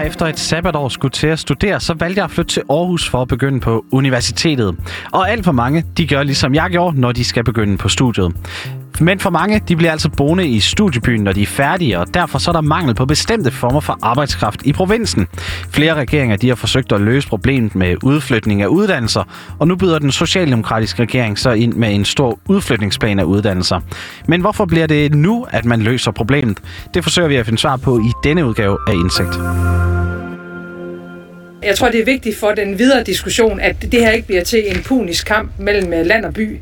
[0.00, 3.08] jeg efter et sabbatår skulle til at studere, så valgte jeg at flytte til Aarhus
[3.08, 4.76] for at begynde på universitetet.
[5.12, 8.32] Og alt for mange, de gør ligesom jeg gjorde, når de skal begynde på studiet.
[9.00, 12.38] Men for mange, de bliver altså boende i studiebyen, når de er færdige, og derfor
[12.38, 15.26] så er der mangel på bestemte former for arbejdskraft i provinsen.
[15.70, 19.24] Flere regeringer de har forsøgt at løse problemet med udflytning af uddannelser,
[19.58, 23.80] og nu byder den socialdemokratiske regering så ind med en stor udflytningsplan af uddannelser.
[24.28, 26.58] Men hvorfor bliver det nu, at man løser problemet?
[26.94, 29.38] Det forsøger vi at finde svar på i denne udgave af Indsigt.
[31.62, 34.76] Jeg tror, det er vigtigt for den videre diskussion, at det her ikke bliver til
[34.76, 36.58] en punisk kamp mellem øh, land og by.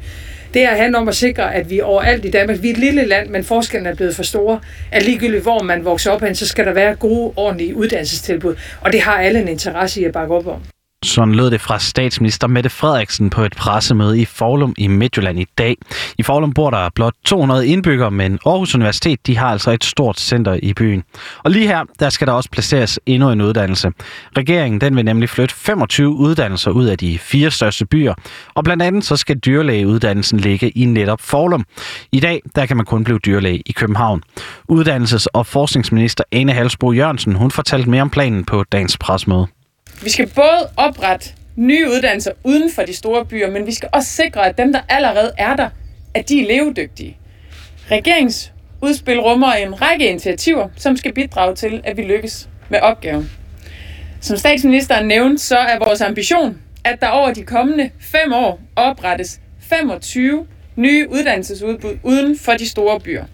[0.55, 3.05] Det her handler om at sikre, at vi overalt i Danmark, vi er et lille
[3.05, 4.61] land, men forskellen er blevet for store,
[4.93, 8.55] at ligegyldigt hvor man vokser op hen, så skal der være gode, ordentlige uddannelsestilbud.
[8.81, 10.78] Og det har alle en interesse i at bakke op om.
[11.05, 15.47] Sådan lød det fra statsminister Mette Frederiksen på et pressemøde i Forlum i Midtjylland i
[15.59, 15.77] dag.
[16.19, 20.21] I Forlum bor der blot 200 indbyggere, men Aarhus Universitet de har altså et stort
[20.21, 21.03] center i byen.
[21.45, 23.93] Og lige her, der skal der også placeres endnu en uddannelse.
[24.37, 28.15] Regeringen den vil nemlig flytte 25 uddannelser ud af de fire største byer,
[28.55, 31.65] og blandt andet så skal dyrlægeuddannelsen ligge i netop Forlum.
[32.13, 34.23] I dag, der kan man kun blive dyrlæge i København.
[34.73, 39.47] Uddannelses- og forskningsminister Ane Halsbro Jørgensen, hun fortalte mere om planen på dagens presmøde.
[40.03, 44.09] Vi skal både oprette nye uddannelser uden for de store byer, men vi skal også
[44.09, 45.69] sikre, at dem, der allerede er der,
[46.15, 47.17] at de er levedygtige.
[47.91, 53.31] Regeringsudspil rummer en række initiativer, som skal bidrage til, at vi lykkes med opgaven.
[54.21, 59.41] Som statsministeren nævnte, så er vores ambition, at der over de kommende fem år oprettes
[59.61, 60.47] 25
[60.77, 63.25] nye uddannelsesudbud uden for de store byer.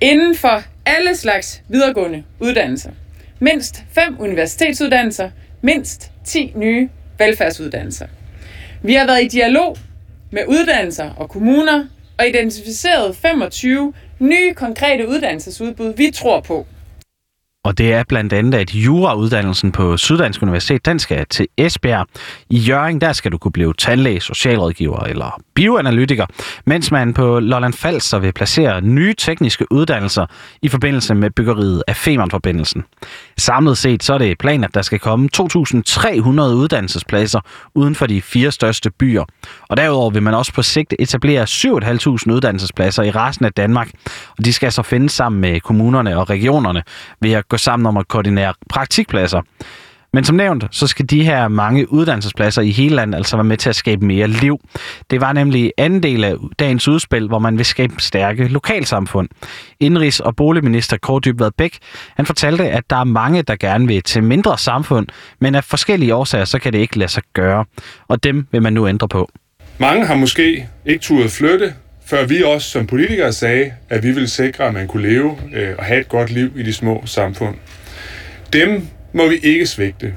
[0.00, 2.90] Inden for alle slags videregående uddannelser.
[3.38, 8.06] Mindst fem universitetsuddannelser, mindst 10 nye velfærdsuddannelser.
[8.82, 9.76] Vi har været i dialog
[10.30, 11.84] med uddannelser og kommuner
[12.18, 16.66] og identificeret 25 nye konkrete uddannelsesudbud, vi tror på.
[17.64, 22.06] Og det er blandt andet, at jurauddannelsen på Syddansk Universitet, den skal til Esbjerg.
[22.50, 26.26] I Jørgen, der skal du kunne blive tandlæge, socialrådgiver eller bioanalytiker,
[26.64, 30.26] mens man på Lolland Falster vil placere nye tekniske uddannelser
[30.62, 32.84] i forbindelse med byggeriet af Femernforbindelsen.
[33.38, 35.40] Samlet set så er det planen, at der skal komme 2.300
[36.40, 37.40] uddannelsespladser
[37.74, 39.24] uden for de fire største byer.
[39.68, 43.90] Og derudover vil man også på sigt etablere 7.500 uddannelsespladser i resten af Danmark.
[44.38, 46.82] Og de skal så findes sammen med kommunerne og regionerne
[47.20, 49.42] ved at gå sammen om at koordinere praktikpladser.
[50.12, 53.56] Men som nævnt, så skal de her mange uddannelsespladser i hele landet altså være med
[53.56, 54.60] til at skabe mere liv.
[55.10, 59.28] Det var nemlig anden del af dagens udspil, hvor man vil skabe stærke lokalsamfund.
[59.84, 61.78] Indrigs- og boligminister Kåre Dybvad Bæk,
[62.16, 65.06] han fortalte, at der er mange, der gerne vil til mindre samfund,
[65.40, 67.64] men af forskellige årsager, så kan det ikke lade sig gøre.
[68.08, 69.30] Og dem vil man nu ændre på.
[69.78, 71.74] Mange har måske ikke turet flytte,
[72.08, 75.74] før vi også som politikere sagde, at vi ville sikre, at man kunne leve øh,
[75.78, 77.56] og have et godt liv i de små samfund.
[78.52, 80.14] Dem må vi ikke svigte.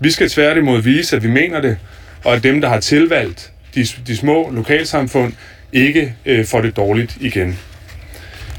[0.00, 1.78] Vi skal tværtimod vise, at vi mener det,
[2.24, 5.32] og at dem, der har tilvalgt de, de små lokalsamfund,
[5.72, 7.58] ikke øh, får det dårligt igen.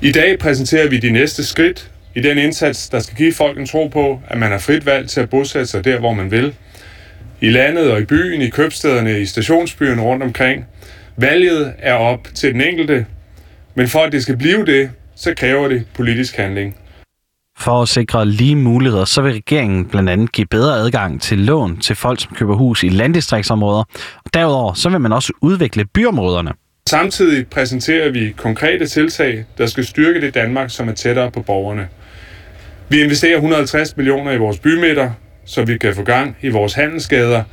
[0.02, 3.68] I dag præsenterer vi de næste skridt i den indsats, der skal give folk en
[3.68, 6.54] tro på, at man har frit valg til at bosætte sig der, hvor man vil.
[7.42, 10.66] I landet og i byen, i købstederne, i stationsbyerne rundt omkring.
[11.18, 13.06] Valget er op til den enkelte,
[13.76, 16.78] men for at det skal blive det, så kræver det politisk handling.
[17.58, 21.78] For at sikre lige muligheder, så vil regeringen blandt andet give bedre adgang til lån
[21.78, 23.84] til folk, som køber hus i landdistriktsområder.
[24.26, 26.52] Og derudover så vil man også udvikle byområderne.
[26.90, 31.88] Samtidig præsenterer vi konkrete tiltag, der skal styrke det Danmark, som er tættere på borgerne.
[32.90, 35.12] Vi investerer 150 millioner i vores bymidter,
[35.46, 37.44] så vi kan få gang i vores handelsgader.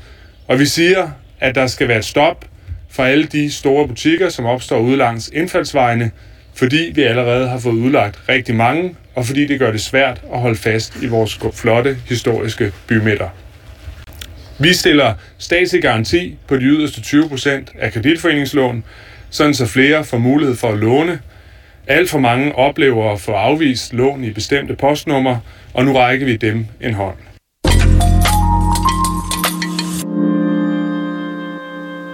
[0.48, 1.08] Og vi siger,
[1.40, 2.49] at der skal være et stop
[2.90, 6.10] for alle de store butikker, som opstår ude langs indfaldsvejene,
[6.54, 10.40] fordi vi allerede har fået udlagt rigtig mange, og fordi det gør det svært at
[10.40, 13.28] holde fast i vores flotte historiske bymidter.
[14.58, 18.84] Vi stiller statslig garanti på de yderste 20% af kreditforeningslån,
[19.30, 21.20] sådan så flere får mulighed for at låne.
[21.86, 25.36] Alt for mange oplever at få afvist lån i bestemte postnummer,
[25.74, 27.16] og nu rækker vi dem en hånd.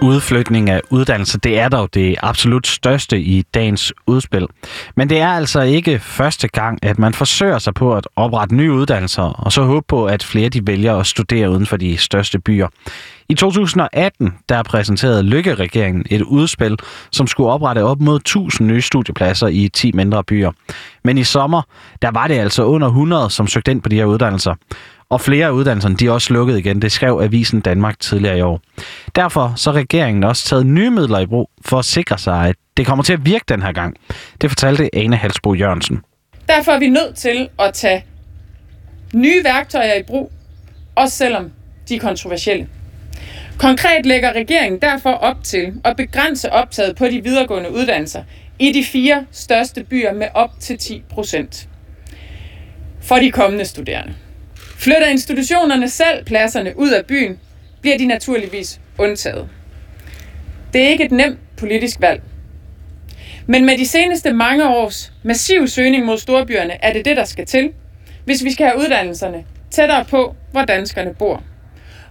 [0.01, 4.47] Udflytning af uddannelse, det er dog det absolut største i dagens udspil.
[4.95, 8.71] Men det er altså ikke første gang, at man forsøger sig på at oprette nye
[8.71, 12.39] uddannelser, og så håbe på, at flere de vælger at studere uden for de største
[12.39, 12.67] byer.
[13.29, 16.77] I 2018 der præsenterede Lykke-regeringen et udspil,
[17.11, 20.51] som skulle oprette op mod 1000 nye studiepladser i 10 mindre byer.
[21.03, 21.61] Men i sommer,
[22.01, 24.55] der var det altså under 100, som søgte ind på de her uddannelser.
[25.09, 28.41] Og flere af uddannelserne de er også lukket igen, det skrev Avisen Danmark tidligere i
[28.41, 28.61] år.
[29.15, 32.55] Derfor så har regeringen også taget nye midler i brug for at sikre sig, at
[32.77, 33.95] det kommer til at virke den her gang.
[34.41, 36.01] Det fortalte Ane Halsbro Jørgensen.
[36.49, 38.05] Derfor er vi nødt til at tage
[39.13, 40.31] nye værktøjer i brug,
[40.95, 41.51] også selvom
[41.89, 42.67] de er kontroversielle.
[43.57, 48.23] Konkret lægger regeringen derfor op til at begrænse optaget på de videregående uddannelser
[48.59, 51.69] i de fire største byer med op til 10 procent
[53.01, 54.13] for de kommende studerende.
[54.79, 57.39] Flytter institutionerne selv pladserne ud af byen,
[57.81, 59.49] bliver de naturligvis undtaget.
[60.73, 62.21] Det er ikke et nemt politisk valg.
[63.45, 67.45] Men med de seneste mange års massiv søgning mod storbyerne, er det det, der skal
[67.45, 67.71] til,
[68.25, 71.43] hvis vi skal have uddannelserne tættere på, hvor danskerne bor.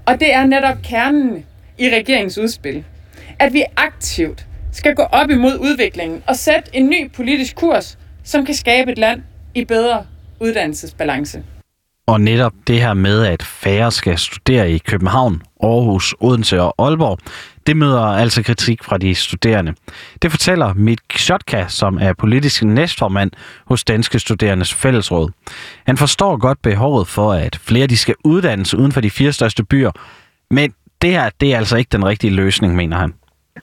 [0.06, 1.44] Og det er netop kernen
[1.78, 2.84] i regeringens udspil.
[3.38, 8.46] At vi aktivt skal gå op imod udviklingen og sætte en ny politisk kurs, som
[8.46, 9.22] kan skabe et land
[9.54, 10.06] i bedre
[10.40, 11.42] uddannelsesbalance.
[12.06, 17.18] Og netop det her med, at færre skal studere i København, Aarhus, Odense og Aalborg,
[17.66, 19.74] det møder altså kritik fra de studerende.
[20.22, 23.30] Det fortæller Mit Shotka, som er politisk næstformand
[23.66, 25.30] hos Danske Studerendes Fællesråd.
[25.86, 29.64] Han forstår godt behovet for, at flere de skal uddannes uden for de fire største
[29.64, 29.90] byer,
[30.50, 33.14] men det her det er altså ikke den rigtige løsning, mener han.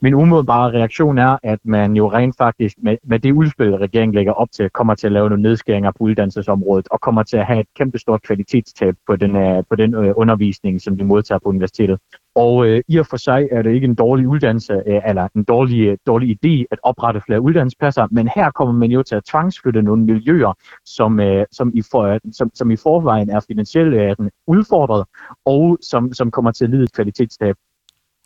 [0.02, 4.34] Min umiddelbare reaktion er, at man jo rent faktisk med, med det udspil, regeringen lægger
[4.34, 7.60] op til, kommer til at lave nogle nedskæringer på uddannelsesområdet og kommer til at have
[7.60, 12.00] et kæmpestort kvalitetstab på den, øh, på den øh, undervisning, som de modtager på universitetet.
[12.36, 15.44] Og øh, i og for sig er det ikke en dårlig uddannelse øh, eller en
[15.44, 19.24] dårlig, øh, dårlig idé at oprette flere uddannelsespladser, men her kommer man jo til at
[19.24, 20.54] tvangsflytte nogle miljøer,
[20.86, 25.06] som, øh, som, i, for, som, som i forvejen er finansielt øh, udfordret
[25.46, 27.56] og som, som kommer til at lide et kvalitetstab.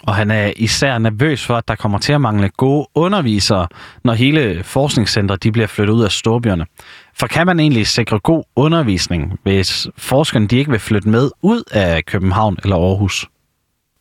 [0.03, 3.67] Og han er især nervøs for, at der kommer til at mangle gode undervisere,
[4.03, 6.65] når hele forskningscentret de bliver flyttet ud af storbyerne.
[7.13, 11.63] For kan man egentlig sikre god undervisning, hvis forskerne de ikke vil flytte med ud
[11.71, 13.27] af København eller Aarhus?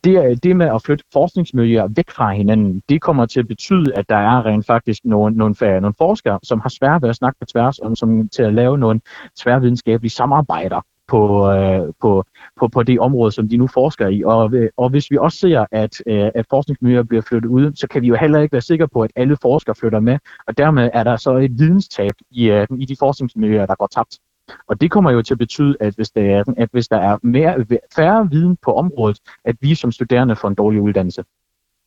[0.03, 4.09] det, det med at flytte forskningsmiljøer væk fra hinanden, det kommer til at betyde, at
[4.09, 7.45] der er rent faktisk nogle, nogle, nogle forskere, som har svært ved at snakke på
[7.45, 9.01] tværs, og som til at lave nogle
[9.39, 12.23] tværvidenskabelige samarbejder på, øh, på,
[12.59, 14.23] på, på det område, som de nu forsker i.
[14.23, 17.87] Og, øh, og hvis vi også ser, at, øh, at forskningsmiljøer bliver flyttet ud, så
[17.87, 20.17] kan vi jo heller ikke være sikre på, at alle forskere flytter med,
[20.47, 24.19] og dermed er der så et videnstab i, øh, i de forskningsmiljøer, der går tabt.
[24.67, 27.17] Og det kommer jo til at betyde, at hvis der er, at hvis der er
[27.23, 27.65] mere,
[27.95, 31.23] færre viden på området, at vi som studerende får en dårlig uddannelse.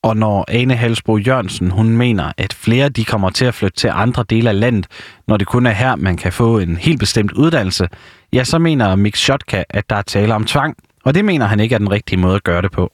[0.02, 3.90] Og når Ane Halsbro Jørgensen, hun mener, at flere de kommer til at flytte til
[3.92, 4.86] andre dele af landet,
[5.28, 7.88] når det kun er her, man kan få en helt bestemt uddannelse,
[8.32, 11.60] ja, så mener Mick Shotka, at der er tale om tvang, og det mener han
[11.60, 12.92] ikke er den rigtige måde at gøre det på.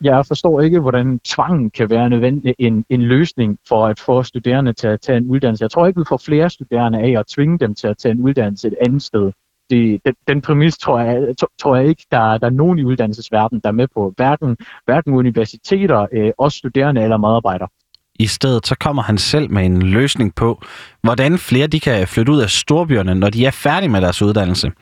[0.00, 4.72] Jeg forstår ikke, hvordan tvangen kan være nødvendig en, en løsning for at få studerende
[4.72, 5.62] til at tage en uddannelse.
[5.62, 8.20] Jeg tror ikke, vi får flere studerende af at tvinge dem til at tage en
[8.20, 9.32] uddannelse et andet sted
[9.70, 13.60] det, den, den præmis tror jeg, tror jeg ikke, der, der er nogen i uddannelsesverdenen,
[13.64, 14.12] der er med på.
[14.16, 17.68] Hverken, hverken universiteter, øh, også studerende eller medarbejdere.
[18.20, 20.62] I stedet så kommer han selv med en løsning på,
[21.02, 24.72] hvordan flere de kan flytte ud af storbyerne, når de er færdige med deres uddannelse.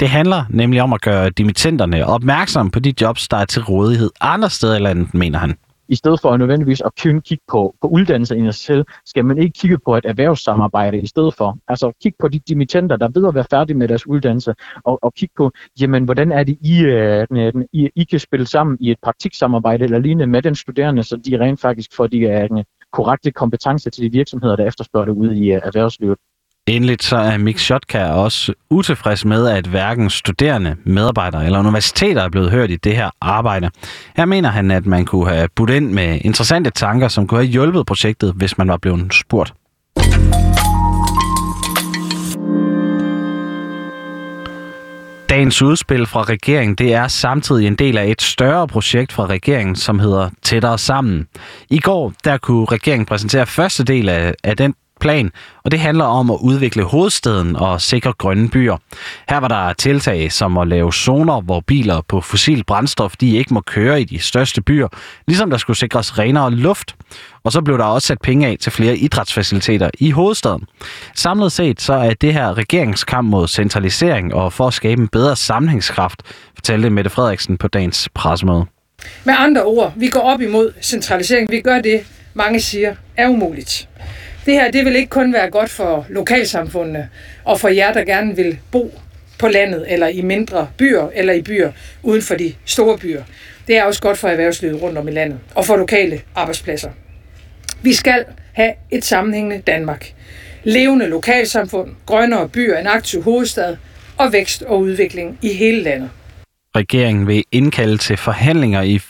[0.00, 4.10] Det handler nemlig om at gøre dimittenterne opmærksomme på de jobs, der er til rådighed
[4.20, 5.56] andre steder i landet, mener han
[5.88, 9.38] i stedet for nødvendigvis at kun kigge på, på uddannelse i sig selv, skal man
[9.38, 11.58] ikke kigge på et erhvervssamarbejde i stedet for.
[11.68, 14.54] Altså kig på de dimittenter, der ved at være færdige med deres uddannelse,
[14.84, 18.76] og, og kigge på, jamen, hvordan er det, I, uh, I, I kan spille sammen
[18.80, 22.62] i et praktiksamarbejde eller lignende med den studerende, så de rent faktisk får de uh,
[22.92, 26.18] korrekte kompetencer til de virksomheder, der efterspørger det ude i uh, erhvervslivet.
[26.68, 32.28] Endeligt så er Mick Shotka også utilfreds med, at hverken studerende, medarbejdere eller universiteter er
[32.28, 33.70] blevet hørt i det her arbejde.
[34.16, 37.50] Her mener han, at man kunne have budt ind med interessante tanker, som kunne have
[37.50, 39.54] hjulpet projektet, hvis man var blevet spurgt.
[45.28, 49.76] Dagens udspil fra regeringen, det er samtidig en del af et større projekt fra regeringen,
[49.76, 51.26] som hedder Tættere Sammen.
[51.70, 55.30] I går, der kunne regeringen præsentere første del af, af den plan,
[55.64, 58.76] og det handler om at udvikle hovedstaden og sikre grønne byer.
[59.28, 63.54] Her var der tiltag som at lave zoner, hvor biler på fossil brændstof de ikke
[63.54, 64.88] må køre i de største byer,
[65.26, 66.94] ligesom der skulle sikres renere luft.
[67.44, 70.66] Og så blev der også sat penge af til flere idrætsfaciliteter i hovedstaden.
[71.14, 75.36] Samlet set så er det her regeringskamp mod centralisering og for at skabe en bedre
[75.36, 76.22] sammenhængskraft,
[76.54, 78.64] fortalte Mette Frederiksen på dagens pressemøde.
[79.24, 81.50] Med andre ord, vi går op imod centralisering.
[81.50, 82.00] Vi gør det,
[82.34, 83.88] mange siger, er umuligt.
[84.48, 87.08] Det her, det vil ikke kun være godt for lokalsamfundene
[87.44, 89.00] og for jer, der gerne vil bo
[89.38, 93.22] på landet eller i mindre byer eller i byer uden for de store byer.
[93.66, 96.90] Det er også godt for erhvervslivet rundt om i landet og for lokale arbejdspladser.
[97.82, 100.12] Vi skal have et sammenhængende Danmark.
[100.64, 103.76] Levende lokalsamfund, grønnere byer, en aktiv hovedstad
[104.16, 106.10] og vækst og udvikling i hele landet.
[106.76, 109.00] Regeringen vil indkalde til forhandlinger i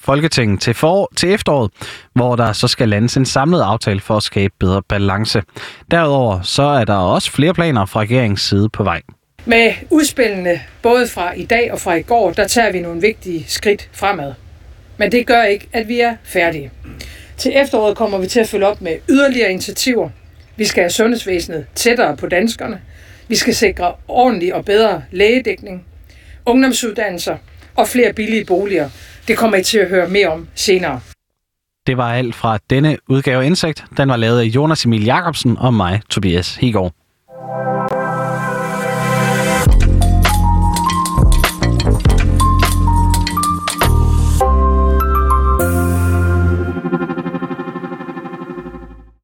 [0.00, 1.70] Folketinget til, for, til efteråret,
[2.14, 5.42] hvor der så skal landes en samlet aftale for at skabe bedre balance.
[5.90, 9.02] Derudover så er der også flere planer fra regeringens side på vej.
[9.44, 13.44] Med udspillene, både fra i dag og fra i går, der tager vi nogle vigtige
[13.48, 14.34] skridt fremad.
[14.96, 16.70] Men det gør ikke, at vi er færdige.
[17.36, 20.10] Til efteråret kommer vi til at følge op med yderligere initiativer.
[20.56, 22.80] Vi skal have sundhedsvæsenet tættere på danskerne.
[23.28, 25.84] Vi skal sikre ordentlig og bedre lægedækning,
[26.46, 27.36] ungdomsuddannelser
[27.76, 28.90] og flere billige boliger.
[29.28, 31.00] Det kommer I til at høre mere om senere.
[31.86, 33.84] Det var alt fra denne udgave af Indsigt.
[33.96, 36.92] Den var lavet af Jonas Emil Jacobsen og mig, Tobias Hegård.